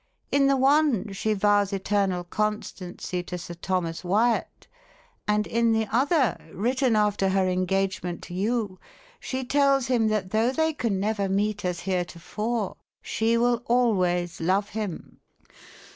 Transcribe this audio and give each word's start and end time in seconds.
"In 0.31 0.47
the 0.47 0.57
one 0.57 1.13
she 1.13 1.33
vows 1.35 1.71
eternal 1.71 2.23
constancy 2.23 3.21
to 3.21 3.37
Sir 3.37 3.53
Thomas 3.53 4.03
Wyat, 4.03 4.65
and 5.27 5.45
in 5.45 5.73
the 5.73 5.85
other 5.95 6.39
written 6.51 6.95
after 6.95 7.29
her 7.29 7.47
engagement 7.47 8.23
to 8.23 8.33
you 8.33 8.79
he 9.19 9.45
tells 9.45 9.85
him 9.85 10.07
that 10.07 10.31
though 10.31 10.51
they 10.51 10.73
can 10.73 10.99
never 10.99 11.29
meet 11.29 11.63
as 11.63 11.81
heretofore, 11.81 12.77
she 13.03 13.37
will 13.37 13.61
always 13.67 14.41
love 14.41 14.69
him." 14.69 15.19